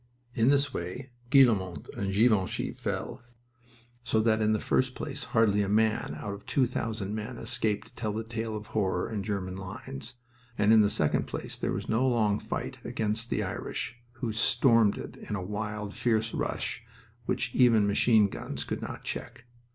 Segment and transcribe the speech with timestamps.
[0.33, 3.21] In this way Guillemont and Ginchy fell,
[4.03, 7.89] so that in the first place hardly a man out of two thousand men escaped
[7.89, 10.15] to tell the tale of horror in German lines,
[10.57, 14.97] and in the second place there was no long fight against the Irish, who stormed
[14.97, 16.83] it in a wild, fierce rush
[17.27, 19.45] which even machine guns could not check.